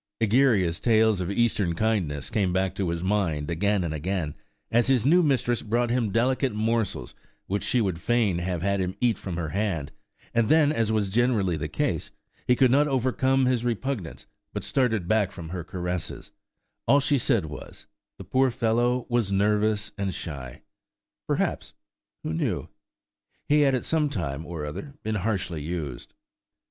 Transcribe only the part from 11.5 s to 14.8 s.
the case, he could not overcome his repugnance, but